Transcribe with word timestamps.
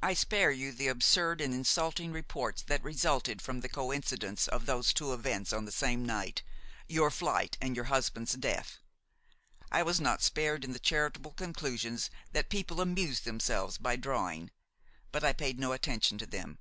"I 0.00 0.14
spare 0.14 0.52
you 0.52 0.70
the 0.70 0.86
absurd 0.86 1.40
and 1.40 1.52
insulting 1.52 2.12
reports 2.12 2.62
that 2.68 2.84
resulted 2.84 3.42
from 3.42 3.62
the 3.62 3.68
coincidence 3.68 4.46
of 4.46 4.64
those 4.64 4.92
two 4.92 5.12
events 5.12 5.52
on 5.52 5.64
the 5.64 5.72
same 5.72 6.04
night, 6.06 6.44
your 6.86 7.10
flight 7.10 7.58
and 7.60 7.74
your 7.74 7.86
husband's 7.86 8.34
death. 8.34 8.78
I 9.72 9.82
was 9.82 9.98
not 10.00 10.22
spared 10.22 10.62
in 10.62 10.72
the 10.72 10.78
charitable 10.78 11.32
conclusions 11.32 12.10
that 12.30 12.48
people 12.48 12.80
amused 12.80 13.24
themselves 13.24 13.76
by 13.76 13.96
drawing; 13.96 14.52
but 15.10 15.24
I 15.24 15.32
paid 15.32 15.58
no 15.58 15.72
attention 15.72 16.16
to 16.18 16.26
them. 16.26 16.60